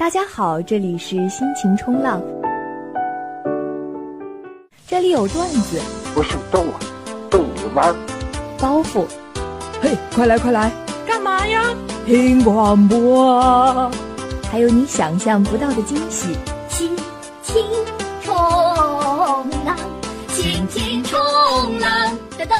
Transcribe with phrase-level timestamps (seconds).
[0.00, 2.22] 大家好，这里是心情冲浪，
[4.88, 5.78] 这里有段子，
[6.14, 6.80] 不是逗啊，
[7.28, 7.94] 逗你玩儿。
[8.58, 9.04] 包袱，
[9.82, 10.72] 嘿，快来快来，
[11.06, 11.62] 干嘛呀？
[12.06, 13.90] 听广播，
[14.50, 16.34] 还有你想象不到的惊喜。
[16.70, 16.96] 心
[17.42, 17.62] 情
[18.22, 18.34] 冲
[19.66, 19.76] 浪，
[20.28, 21.20] 心情冲
[21.78, 22.54] 浪，噔噔。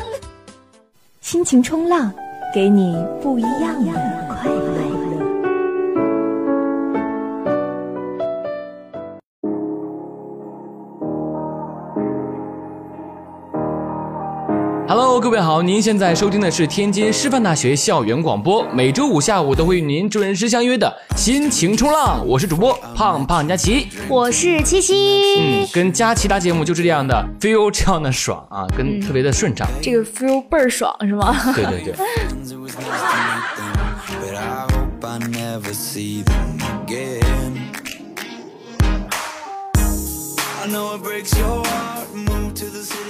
[1.23, 2.12] 心情冲浪，
[2.54, 3.93] 给你不一样的
[4.29, 4.70] 快乐。
[15.30, 23.86] 各位好，您现在收听的是天津师范大学校园广播，每周五下午都会与您准时相约的心情冲浪，我是主播胖胖佳琪。
[24.08, 29.68] 我是七七，嗯，跟佳琪搭节目就是这样的 feel 这样的爽啊，跟特别的顺畅。
[29.80, 31.32] 这个 feel 倍儿爽是吗？
[31.54, 31.95] 对对对，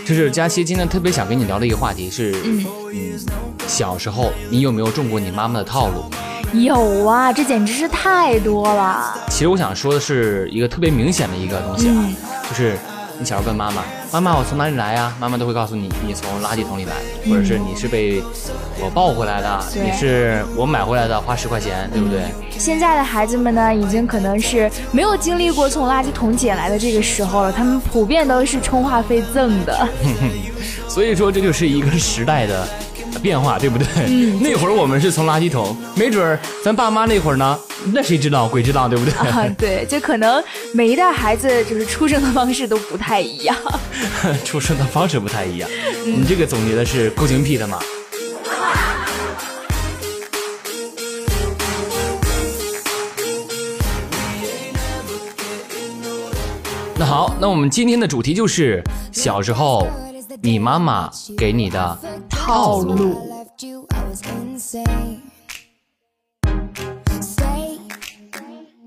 [0.04, 2.64] 这是佳琪今天特别想跟你聊的一个话题是，嗯，
[3.66, 6.04] 小时候你有没有中过你妈妈的套路？
[6.52, 9.14] 有啊，这简直是太多了。
[9.28, 12.04] 其实我想说的是一个特别明显的一个东西啊，
[12.48, 12.76] 就是
[13.20, 15.14] 你小时候问妈妈，妈妈我从哪里来呀？
[15.20, 16.94] 妈妈都会告诉你，你从垃圾桶里来，
[17.28, 18.22] 或者是你是被
[18.82, 22.22] 我抱回来的，对你是我买回来的，花十块钱，对不对？
[22.58, 29.86] 现在的孩子们呢，已经可能是没有经历过从垃圾桶捡来的这个时候了，他们普遍都是充话费赠的。
[30.88, 32.66] 所以说这就是一个时代的
[33.20, 33.86] 变化，对不对？
[34.40, 37.58] 那会儿我们是从垃圾桶，没准儿咱爸妈那会儿呢，
[37.92, 38.48] 那谁知道？
[38.48, 39.12] 鬼知道，对不对？
[39.14, 40.42] 啊，对，就可能
[40.72, 43.56] 每一代孩子就是出生的方式都不太一样。
[44.44, 45.68] 出生的方式不太一样。
[46.04, 47.78] 你这个总结的是够精辟的嘛？
[56.96, 59.86] 那好，那我们今天的主题就是小时候
[60.42, 61.98] 你妈妈给你的
[62.50, 63.14] 套路。
[63.30, 65.20] left you, I was insane.
[67.20, 67.78] Stay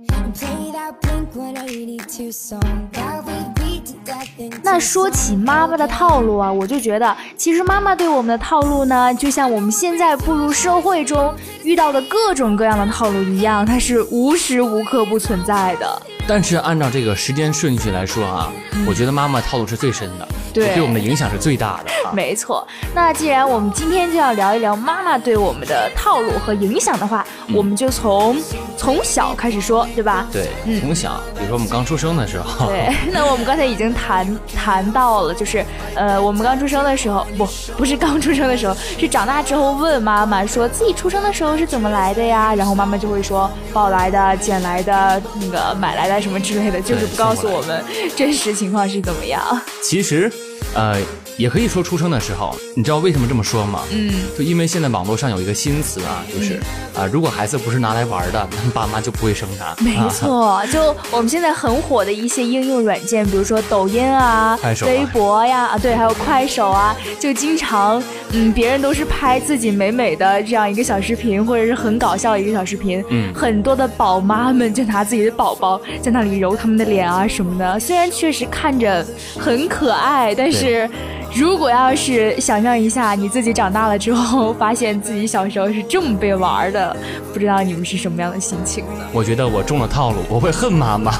[0.09, 2.59] and play that Blink 182 song
[2.91, 16.01] that we beat to death in 那说起妈妈的套路啊，我就觉得，其实妈妈对我们的套路呢，就像我们现在步入社会中遇到的各种各样的套路一样，它是无时无刻不存在的。
[16.27, 18.51] 但是按照这个时间顺序来说啊，
[18.85, 22.13] 我觉得妈妈套路是最深的，对对我们的影响是最大的啊。
[22.13, 28.39] 没错，那既然我们今天就要聊一聊妈妈对我们的套路和影响的话，我们就从
[28.77, 30.27] 从小开始说，对吧？
[30.31, 30.47] 对，
[30.79, 35.65] 从小，比如说我们刚出生的时候，对，那我们刚才已经谈谈到了，就是
[35.95, 37.45] 呃，我们刚出生的时候，不，
[37.77, 42.53] 不是刚出生的时候，是长大之后问妈妈说自己出生的时候是怎么来的呀？
[42.53, 47.83] 然后妈妈就会说抱来的、捡来的、那个买来的什么之类的，就是不告诉我们
[48.15, 49.41] 真实情况是怎么样。
[49.81, 50.31] 其实，
[50.75, 50.99] 呃，
[51.37, 53.81] 也可以说出生的时候，你知道为什么这么说吗？
[53.91, 56.59] 嗯，就因为现在网络上有一个新词啊，就是
[56.95, 59.75] 啊、如果孩子不是拿来玩的，那爸妈就不会生他。
[59.83, 68.01] 没错，就我们现在很火的一些应用软件，比如说抖音啊快、手啊微博呀，啊对，还有快手啊，就经常，
[68.31, 79.05] 嗯，别人都是拍自己美美的这样一个小视频，或者是很搞笑的一个小视频，嗯很多的宝妈们就拿自己的宝宝在那里揉他们的脸啊什么的，虽然确实看着
[79.39, 80.89] 很可爱，但是。
[81.35, 86.95] 如果要是想象一下你自己长大了之后，发现自己小时候是这么被玩的，
[87.33, 89.05] 不知道你们是什么样的心情呢？
[89.13, 91.11] 我觉得我中了套路，我会恨妈妈。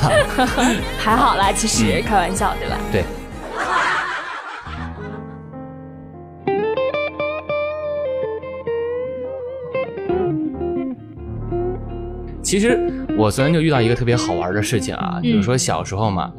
[0.98, 2.78] 还好啦，其实开玩笑，对吧？
[2.92, 3.04] 对。
[12.42, 12.80] 其实
[13.18, 16.32] 我昨天就遇到一个特别好玩的事情啊，就是说小时候嘛，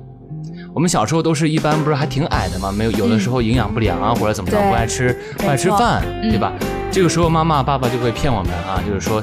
[0.74, 6.52] 我们小时候都是一般不是还挺矮的嘛，没有有的时候营养不良啊，或者怎么着不爱吃不爱吃饭，对吧？
[6.90, 9.22] 这个时候妈妈爸爸就会骗我们啊，就是说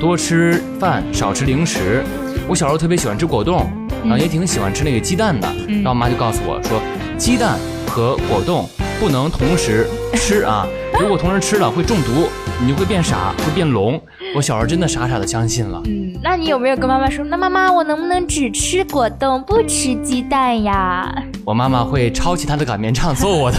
[0.00, 2.02] 多吃饭少吃零食。
[2.48, 3.70] 我小时候特别喜欢吃果冻，
[4.02, 6.82] 然后也挺喜欢吃那个鸡蛋的，然后我妈就告诉我说，
[7.16, 7.56] 鸡蛋
[7.86, 8.68] 和果冻
[8.98, 10.66] 不能同时吃啊，
[11.00, 12.28] 如果同时吃了会中毒，
[12.60, 14.00] 你就会变傻，会变聋。
[14.34, 15.80] 我小时候真的傻傻的相信了。
[15.86, 21.10] 嗯，那你有没有跟妈妈说，那妈妈我能不能只吃果冻不吃鸡蛋呀？
[21.44, 23.58] 我妈妈会抄起她的擀面杖揍我的。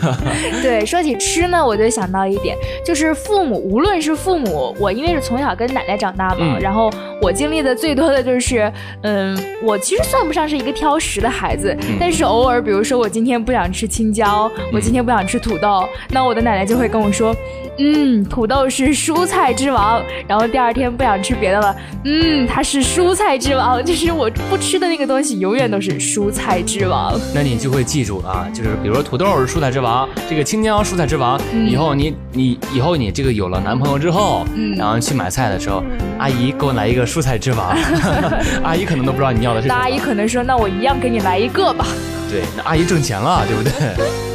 [0.62, 6.90] 对，说起吃呢，我就想到一点，就是父母，无论是父母，我因为是从小跟奶奶长大嘛，嗯然后
[7.22, 8.70] 我经历的最多的就是，
[9.02, 17.34] 嗯，我其实算不上是一个挑食的孩子，嗯但是偶尔，比如说我今天不想吃青椒，我今天不想吃土豆，那我的奶奶就会跟我说。
[17.78, 20.02] 嗯，土豆是蔬菜之王。
[20.28, 27.18] 然后第二天不想吃别的了，嗯，它是蔬菜之王，就是我不吃的那个东西永远都是蔬菜之王。
[27.34, 31.40] 那你就会记住啊，就是比如说土豆是蔬菜之王，这个青椒蔬菜之王。
[31.52, 35.82] 嗯以后你你以后你这个有了男朋友之后，嗯然后去买菜的时候，
[36.18, 37.76] 阿姨给我来一个蔬菜之王，
[38.62, 39.78] 阿姨可能都不知道你要的是什么。
[39.78, 41.86] 那阿姨可能说，那我一样给你来一个吧。
[42.30, 44.25] 对，那阿姨挣钱了，对不对？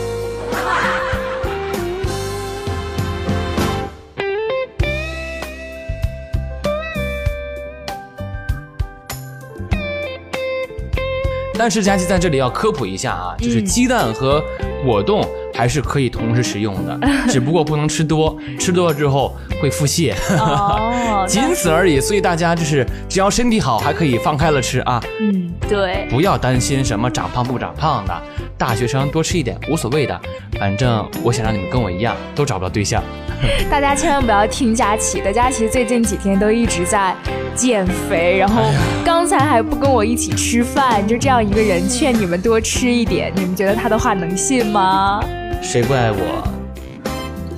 [11.62, 14.44] 但是佳琪在这里要科普一下啊，就是鸡蛋和
[14.84, 15.24] 果冻
[15.54, 17.00] 还是可以同时食用的，
[17.30, 20.12] 只不过不能吃多，吃多了之后会腹泻，
[20.42, 22.02] 哦仅此而已。
[22.02, 25.00] 所以大家就是只要身体好，还可以放开了吃啊。
[25.19, 28.22] 嗯，对，不要担心什么长胖不长胖的，
[28.62, 30.22] 大学生多吃一点无所谓的，
[30.60, 33.04] 反正我想让你们跟我一样，都找不到对象。
[33.72, 37.16] 大家千万不要听佳琪的，佳琪最近几天都一直在
[37.56, 38.72] 减肥，然后
[39.04, 45.24] 刚才还不跟我一起吃饭，就这样一个人劝你们多吃一点，你们觉得他的话能信吗？
[45.60, 46.48] 谁怪我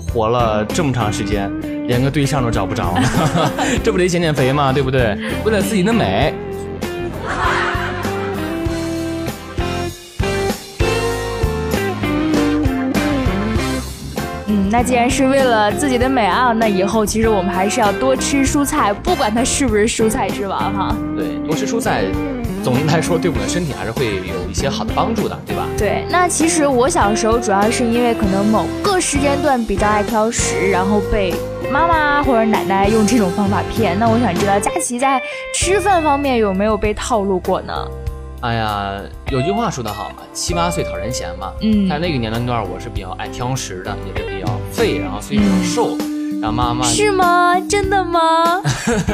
[0.10, 1.52] 活了这么长时间，
[1.86, 3.04] 连个对象都找不着呢？
[3.84, 4.72] 这不得减减肥吗？
[4.72, 5.18] 对不对？
[5.44, 6.34] 为了自己的美。
[14.74, 20.96] 那既然是为了自己的美啊，那以后其实我们还是要多吃蔬菜，不管它是不是蔬菜之王哈。
[21.16, 22.06] 对，多吃蔬菜，
[22.64, 25.68] 总的来说对我们的身体还是会有一些好的帮助的，对吧？
[25.78, 31.32] 对，那其实我小时候主要是因为可能某个时间段比较爱挑食，然后被
[31.72, 33.96] 妈妈或者奶奶用这种方法骗。
[34.00, 35.22] 那我想知道佳琪在
[35.54, 37.74] 吃饭方面有没有被套路过呢？
[38.44, 39.00] 哎呀，
[39.32, 41.54] 有句话说得好嘛，七八岁讨人嫌嘛。
[41.62, 45.98] 嗯在那个年龄段，我是比较爱挑食的，也是比较废，然后所以比较瘦。
[46.42, 47.58] 然后妈妈，是吗？
[47.70, 48.20] 真的吗？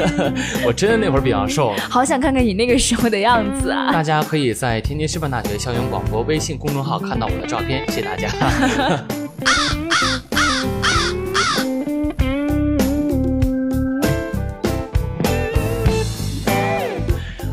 [0.66, 1.72] 我真的那会儿比较瘦。
[1.88, 3.92] 好想看看你那个时候的样子啊！
[3.92, 8.28] 大家可以在天津师范大学校园广播微信公众号看到我的照片，谢谢大家。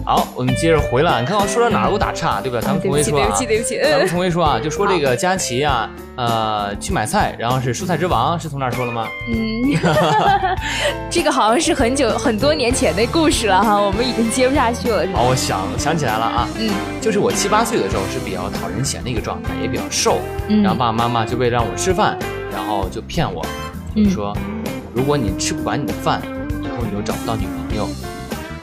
[0.08, 1.92] 好，我们接着回来，你看我说到哪儿？
[1.92, 2.62] 我打岔，对吧？
[2.62, 3.78] 咱们重新说啊对不起，，对不起。
[3.82, 9.06] 咱们呃重新说啊，就说这个佳琪啊，呃，去买菜，然后是蔬菜之王，是从哪儿说了吗？
[9.30, 9.76] 嗯，
[11.12, 15.06] 这个好像是很久很多年前的故事了哈，我们已经接不下去了。
[15.14, 16.72] 好，我想想起来了啊，嗯，
[17.02, 22.18] 就是我七八岁的时候是比较讨人嫌的一个状态，也比较瘦，嗯然后爸爸妈妈就为了让我吃饭，
[22.50, 23.46] 然后就骗我，
[23.94, 24.34] 就是说、
[24.94, 26.22] 如果你吃不完你的饭，
[26.64, 27.90] 以后你就找不到女朋友。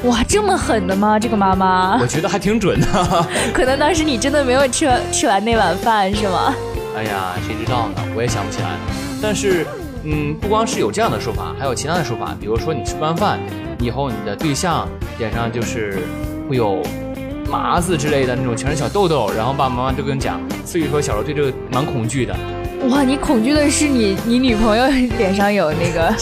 [0.04, 1.18] 哇，这么狠的吗？
[1.18, 2.86] 这个妈妈我，觉得还挺准的。
[3.54, 6.54] 可能当时你真的没有吃完吃完那碗饭是吗？
[6.94, 8.02] 哎呀，谁知道呢？
[8.14, 8.76] 我也想不起来。
[9.22, 9.66] 但是，
[10.02, 13.40] 嗯，不光是有这样的说法，还有其他的说法，比如说你吃完饭，
[13.80, 14.86] 以后你的对象
[15.18, 15.98] 脸上就是
[16.50, 16.82] 会有
[17.48, 22.36] 麻子之类的那种，全是小痘痘，然后爸爸妈妈就跟你讲，所以说小时候对这个蛮恐惧的。
[22.90, 24.86] 哇，你恐惧的是你你女朋友
[25.16, 26.14] 脸上有那个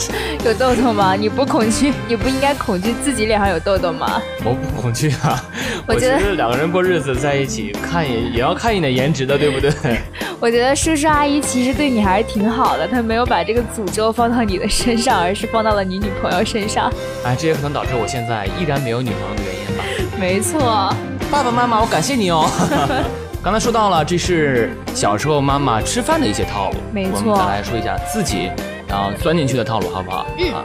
[0.44, 1.14] 有痘痘吗？
[1.14, 4.22] 你不恐惧，你不应该恐惧自己脸上有痘痘吗？
[4.44, 5.44] 我不恐惧啊，
[5.86, 9.70] 我我觉得觉得两个人过日子在一起，看也也要看你的颜值的，对不对？
[10.38, 16.92] 我觉得叔叔阿姨其实对你还是挺好的，他没有把这个诅咒放到你的身上，而是放到了你女朋友身上。
[17.24, 19.84] 哎，这也可能导致我现在依然没有女朋友的原因吧。
[20.18, 20.94] 没错，
[21.30, 22.48] 爸爸妈妈，我感谢你哦。
[23.42, 26.76] 刚才说到了，这是小时候妈妈吃饭的一些套路。
[26.92, 28.48] 没错我们再来说一下自己，
[28.86, 30.24] 然后钻进去的套路，好不好？
[30.38, 30.52] 嗯。
[30.54, 30.64] 啊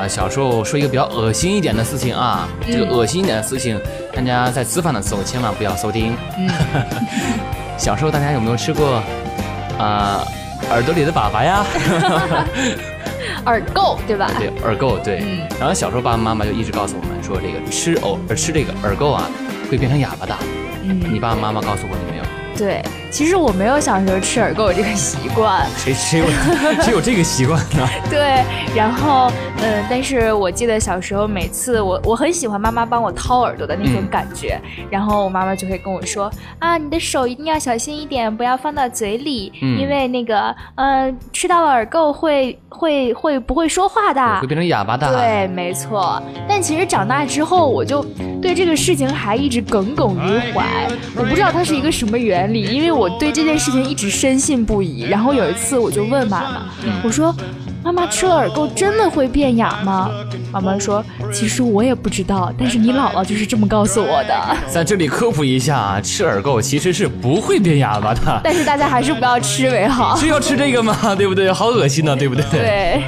[0.00, 3.80] 啊，小时候说一个比较恶心一点的事情啊，这个恶心一点的事情，
[4.14, 6.16] 大家在吃饭的时候千万不要收听。
[6.38, 6.48] 嗯。
[7.76, 9.02] 小时候大家有没有吃过，
[9.76, 10.24] 啊、
[10.70, 11.66] 耳朵里的粑粑呀？
[13.44, 14.30] 耳垢对吧？
[14.38, 15.18] 对，耳垢对。
[15.26, 19.28] 嗯然后小时候爸爸妈妈就一直告诉我们说，这个吃藕呃吃这个耳垢啊，
[19.68, 20.36] 会变成哑巴的。
[20.88, 22.24] 嗯，你爸爸妈妈告诉过你没有？
[22.56, 26.26] 对，其实我没有小时候吃耳垢这个习惯，谁谁有
[26.82, 27.88] 谁有这个习惯呢？
[28.10, 28.44] 对，
[28.76, 29.30] 然后
[29.62, 34.60] 嗯，但是我记得小时候每次我我很喜欢妈妈帮我掏耳朵的那种嗯感觉，
[34.90, 44.46] 然后我妈妈就会跟我说啊，你的手一定要小心一点，不要放到嘴里，嗯因为那个呃吃到了耳垢会会会不会说话的会。
[44.46, 45.10] 变成哑巴的。
[45.16, 46.22] 对，没错。
[46.48, 48.04] 但其实长大之后，我就
[48.40, 50.64] 对这个事情还一直耿耿于怀。
[51.16, 55.02] 我不知道它是一个什么原理，因为我对这件事情一直深信不疑。
[55.02, 56.62] 然后有一次，我就问妈妈，
[57.04, 57.34] 我说
[57.84, 60.10] ：“妈妈，吃了耳垢真的会变哑吗？”
[60.52, 64.34] 妈妈说：“其实我也不知道，但是你姥姥就是这么告诉我的。
[64.68, 68.40] 在这里科普一下啊，吃耳垢其实是不会变哑巴的。
[68.42, 70.16] 但是大家还是不要吃为好。
[70.20, 70.96] 是要吃这个吗？
[71.16, 71.52] 对不对？
[71.52, 72.44] 好恶心呢，对不对？
[72.50, 73.02] 对。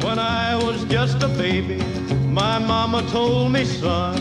[0.00, 1.78] When I was just a baby,
[2.34, 4.16] my mama told me, son,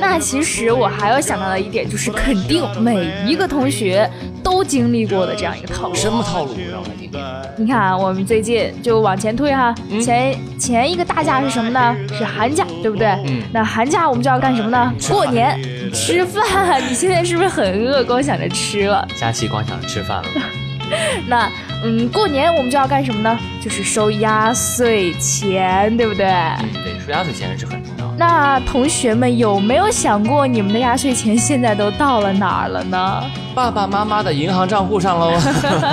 [0.00, 4.08] 那其实我还有想到的一点，就是肯定每一个同学
[4.42, 5.94] 都经历过的这样一个套路。
[5.94, 6.54] 什么套路？
[6.70, 7.20] 让我听听。
[7.56, 11.96] 你看啊，我们最近就往前推哈，前前一个大假是什么呢？
[12.16, 13.08] 是寒假，对不对？
[13.26, 14.92] 嗯那寒假我们就要干什么呢？
[15.08, 15.58] 过年
[15.92, 16.80] 吃饭。
[16.88, 19.06] 你现在是不是很饿，光想着吃了？
[19.16, 20.28] 佳琪光想着吃饭了。
[21.26, 21.50] 那
[21.84, 23.38] 嗯，过年我们就要干什么呢？
[23.62, 26.26] 就是收压岁钱，对不对？
[26.26, 28.14] 嗯，对，收压岁钱是很重要的。
[28.18, 33.22] 那同学们有没有想过，你们的压岁钱现在都到了哪儿了呢？
[33.54, 35.32] 爸爸妈妈的银行账户上喽。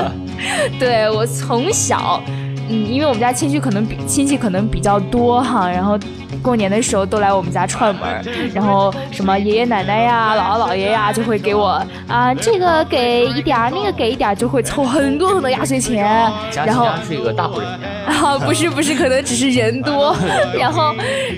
[0.79, 2.21] 对我从小，
[2.69, 5.97] 嗯，因为我们家亲戚可能比亲戚可能比较多哈，然后
[6.41, 16.03] 过年的时候都来我们家串门， 然后什么爷爷奶奶呀、姥姥姥爷呀就会给我啊这个给一点儿，那个给一点儿，就会凑很多很多压岁钱，
[16.55, 18.13] 然后家是一个大户人家。
[18.13, 20.15] 啊， 不是不是，可能只是人多，
[20.57, 20.93] 然后，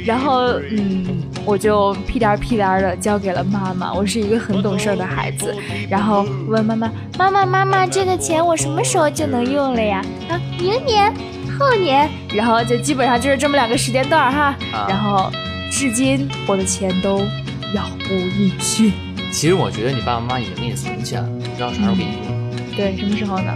[0.06, 1.06] 然后，嗯，
[1.46, 3.94] 我就屁颠儿屁颠儿的交给了妈妈。
[3.94, 5.56] 我是一个很懂事儿的孩子，
[5.90, 11.14] 然后问妈妈：“妈妈妈妈，这个钱我什么时候就能用了呀？”啊，明年、
[11.60, 14.56] 后年，然后就基本上就是这么两个时间段儿哈。
[14.74, 15.32] 啊然后，
[15.72, 17.20] 至今我的钱都
[17.74, 18.92] 杳无音讯。
[19.32, 22.76] 其实我觉得你爸爸妈妈已经给你存起来了，你知道啥时候给你用？
[22.76, 23.54] 对，什么时候呢？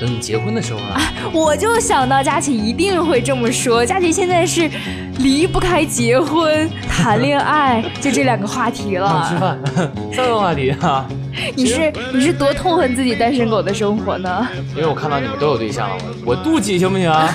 [0.00, 1.00] 等你结婚的时候啊。
[1.32, 3.84] 我就想到佳琪一定会这么说。
[3.84, 4.70] 佳琪现在是
[5.18, 9.36] 离不开结婚、谈恋爱，就这两个话题了吃。
[9.38, 9.58] 饭，
[10.12, 11.06] 三个话题啊。
[11.54, 14.46] 你是你是多痛恨自己单身狗的生活呢？
[14.74, 17.32] 因为我看到你们都有对象了，我我妒忌行不行啊？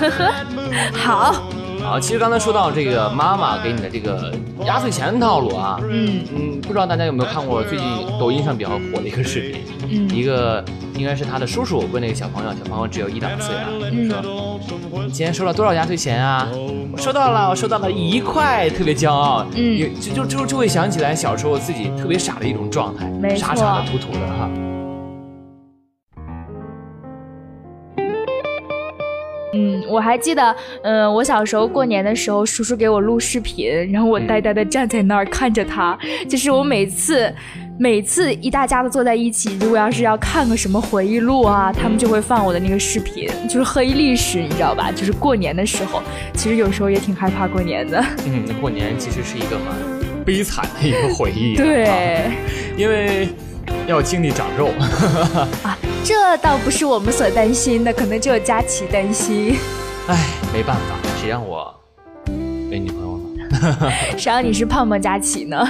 [0.93, 1.35] 好，
[1.85, 4.33] 好，其实刚才说到这个妈妈给你的这个
[4.65, 7.87] 压岁钱套路啊，嗯嗯，不知道大家有没有看过最近
[8.19, 10.63] 抖音上比较火的一个视频，嗯一个
[10.97, 16.47] 应该是他的叔叔问那个小朋友，小朋友只有一两岁啊，嗯说你今天收了多少压岁钱啊？
[16.91, 24.49] 我收到了，我收到了一块，特别骄傲，嗯就就就就会想起来小时候自己特别傻的一种状态，傻傻的土土的哈。
[29.55, 35.97] 嗯，我还记得，嗯、我小时候过年的时候，叔叔给我录视频，然后我呆呆的站在那儿看着他。
[36.27, 37.33] 就是我每次，
[37.79, 44.91] 每次一大家子坐在一起，如果要是要看个什么回忆录啊，他们就会放我的那个视频，就是黑历史，你知道吧？
[44.91, 48.03] 就是过年的时候，其实有时候也挺害怕过年的。
[48.25, 49.73] 嗯，过年其实是一个蛮
[50.25, 52.31] 悲惨的一个回忆、啊，对。
[52.77, 53.29] 因为
[53.87, 54.69] 要经历长肉。
[55.63, 59.55] 啊，这倒不是我们所担心的，可能只有佳琪担心。
[60.07, 61.73] 唉，没办法，谁让我
[62.69, 63.91] 没女朋友呢？
[64.17, 65.67] 谁让你是胖胖佳琪呢？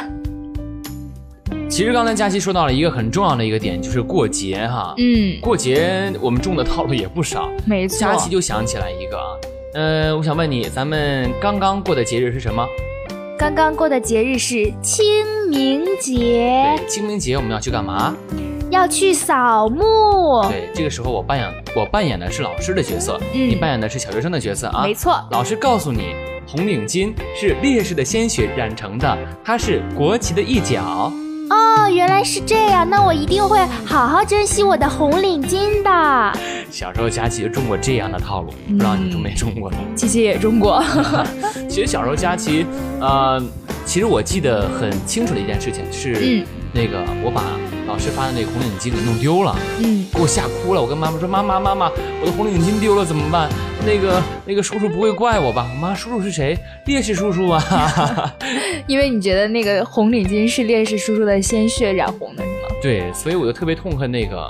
[1.68, 4.94] 其实刚才佳琪说到了一个很重要的一个点，就是过节哈。
[4.98, 7.50] 嗯，过节我们中的套路也不少。
[7.66, 7.98] 没错。
[8.00, 9.26] 佳琪就想起来一个啊，
[9.74, 12.66] 呃，我想问你，咱们刚刚过的节日是什么？
[13.38, 15.06] 刚刚过的节日是清
[15.50, 18.16] 明节，对，清明节我们要去干嘛？
[18.72, 20.42] 要去扫墓。
[20.50, 24.84] 对，这个时候我扮演我扮演的是老师的角色，嗯你扮演的是小学生的角色啊。
[24.84, 25.22] 没错。
[25.32, 26.16] 老师告诉你，
[26.48, 31.12] 红领巾是烈士的鲜血染成的，它是国旗的一角。
[31.76, 36.40] 哦，原来是这样，那我一定会好好珍惜我的红领巾的。
[36.72, 39.78] 小时候佳琪就中过这样的套路，不知道你中没中过呢？
[39.96, 40.84] 琪琪也中过。
[41.70, 42.66] 其实小时候佳琪，
[43.00, 43.42] 呃，
[43.86, 47.42] 其实我记得很清楚的一件事情是，嗯那个我把
[47.88, 50.82] 老师发的那个红领巾给弄丢了，嗯，给我吓哭了。
[50.82, 51.90] 我跟妈妈说：“妈妈妈妈，
[52.20, 53.50] 我的红领巾丢了怎么办？
[53.86, 56.58] 那个那个叔叔不会怪我吧？”我妈：“叔叔是谁？
[56.86, 58.36] 烈士叔叔啊！”
[58.88, 62.68] 因为你觉得那个红领巾是烈士叔叔的鲜血染红的，是吗？
[62.82, 64.50] 对，所以我就特别痛恨那个。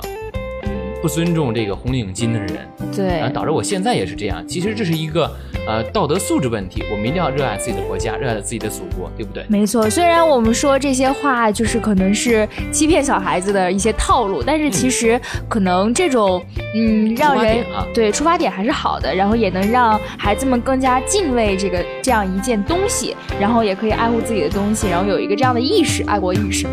[1.06, 4.44] 嗯，不不尊重这个红领巾的人，对啊，导致我现在也是这样。
[4.48, 5.30] 其实这是一个
[5.64, 9.44] 呃道德素质问题，我们一定要热爱自己的国家，热爱自己的祖国，对不对？
[9.48, 16.44] 没错，虽然我们说这些话就是可能是欺骗小孩子的一些套路，但是其实可能这种
[16.74, 26.72] 嗯让人对出发点还是好的，然后也能让孩子们更加敬畏这个这样一件东西，然后也可以爱护自己的东西，然后有一个这样的意识，爱国意识嘛。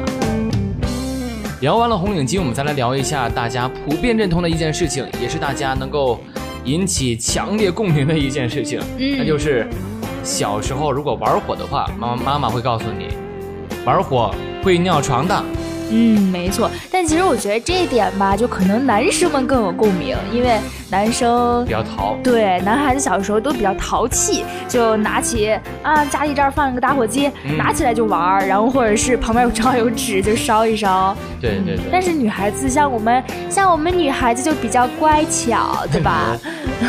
[1.64, 6.20] 聊完了红领巾，我们再来聊一下大家普遍认同的一件事情，也是大家能够
[6.66, 9.66] 引起强烈共鸣的一件事情，嗯那就是
[10.26, 13.08] 小时候如果玩火的话，妈妈妈妈会告诉你，
[13.86, 15.42] 玩火会尿床的。
[15.94, 16.70] 嗯，没错。
[16.92, 20.58] 但其实我觉得这一点吧，就可能男生们更有共鸣，因为
[20.90, 31.16] 男生比较淘，对，男孩子小时候都比较淘气，就拿起啊家里这儿放一个打火机，嗯拿起来就玩儿，然后或者是旁边有正好有纸就烧一烧。
[31.40, 31.86] 对对对。
[31.92, 36.36] 但是女孩子像我们，像我们女孩子就比较乖巧，对吧？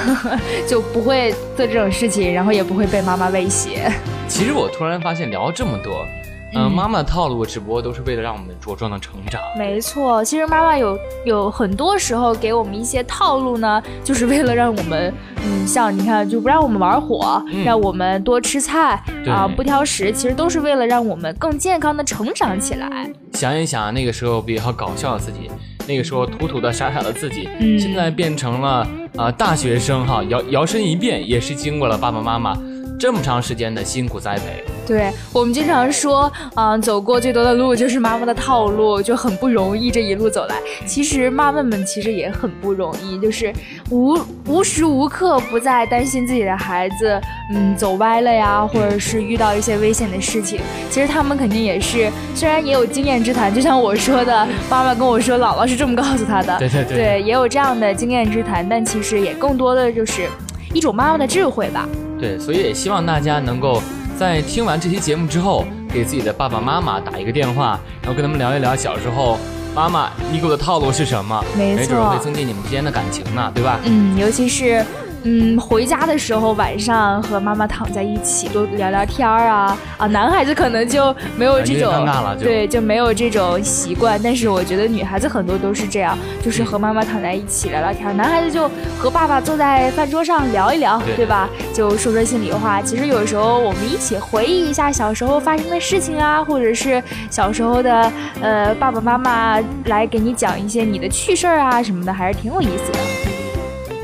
[0.66, 3.92] 就不会做这种事情，然后也不会被妈妈威胁。
[4.28, 6.06] 其实我突然发现聊这么多，
[6.54, 9.40] 嗯、嗯妈妈的套路只不过都是为了让我们茁壮的成长。
[9.58, 15.12] 没错，其实妈妈有有很多时候给我们一些套路呢，就是为了让我们，
[15.44, 23.10] 嗯，像你看，就不让我们玩火，嗯让我们多吃菜对啊、不挑食，其实都是为了让我们更健康的成长起来。
[23.32, 25.50] 想一想那个时候比较搞笑的自己，
[25.88, 32.56] 那个时候土土的傻傻的自己，嗯现在变成了啊、大学生哈，摇摇身一变也是经过了爸爸妈妈
[32.98, 34.64] 这么长时间的辛苦栽培。
[34.86, 40.56] 对我们经常说，嗯、走过最多的路就是妈妈的套路，就很不容易这一路走来。
[40.86, 43.52] 其实妈妈们其实也很不容易，就是
[43.90, 47.20] 无无时无刻不在担心自己的孩子，
[47.54, 50.60] 嗯，走歪了呀，或者是遇到一些危险的事情。
[50.90, 60.28] 其实他们肯定也是，虽然也有经验之谈，就像我说的，妈妈跟我说，姥姥是这么告诉她的， 对对对对，也有这样的经验之谈，但其实也更多的就是
[60.74, 61.88] 一种妈妈的智慧吧。
[62.24, 63.82] 对，所以也希望大家能够
[64.18, 69.38] 在听完这期节目之后，给自己的爸爸妈妈打一个电话，然后跟他们聊一聊小时候
[69.74, 73.78] 妈妈你给我的套路是什么，没错没准会增进你们之间的感情呢，对吧？
[73.84, 74.82] 嗯，尤其是
[75.24, 84.20] 嗯回家的时候，晚上和妈妈躺在一起多聊聊天儿啊啊，男孩子可能就没有这种尴尬了对，就没有这种习惯。
[84.22, 91.48] 但是我觉得女孩子很多都是这样，就是和妈妈躺在一起聊聊天儿，男孩子就和爸爸坐在饭桌上聊一聊，对对吧？
[91.72, 92.82] 就说说心里话。
[92.82, 103.33] 其实有时候我们一起回忆一下小时候发生的事情啊，或者是小时候的呃爸爸妈妈来给你讲一些你的趣事儿啊什么的，还是挺有意思的。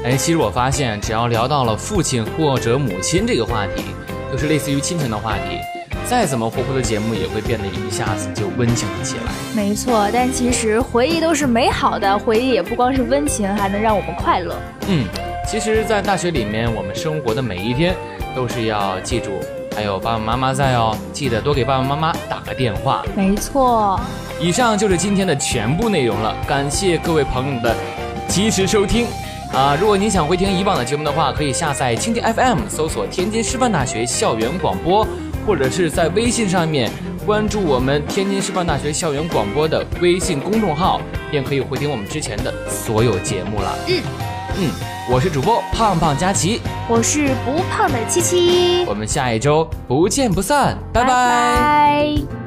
[0.02, 3.84] 哎，其实我发现，只要聊到了父亲或者母亲这个话题，
[4.32, 5.58] 就是类似于亲情的话题，
[6.08, 9.32] 再怎么活泼的节目也会变得一下子就温情了起来。
[9.54, 14.56] 没错，但其实回忆都是美好的，回忆也不光是温情，还能让我们快乐。
[14.88, 15.04] 嗯，
[15.46, 17.94] 其实，在大学里面，我们生活的每一天
[18.34, 19.32] 都是要记住，
[19.76, 23.04] 还有爸爸妈妈在哦，记得多给爸爸妈妈打个电话。
[23.14, 24.00] 没错，
[24.40, 27.76] 以上就是今天的全部内容了，感谢各位朋友的
[28.26, 29.04] 及时收听。
[29.52, 35.06] 啊，如果您想回听以往的节目的话，可以下载蜻蜓 FM，搜索天津师范大学校园广播，
[35.46, 36.90] 或者是在微信上面
[37.26, 43.76] 关注我们天津师范大学校园广播的微信公众号，便可以回听我们之前的所有节目了。
[43.88, 44.02] 嗯。
[44.56, 44.70] 嗯，
[45.10, 51.02] 我是主播胖胖佳琪，我是不胖的七七，我们下一周不见不散，拜。
[51.02, 52.39] 拜拜